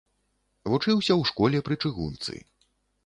Вучыўся 0.71 1.13
ў 1.17 1.23
школе 1.31 1.57
пры 1.67 1.75
чыгунцы. 1.85 2.33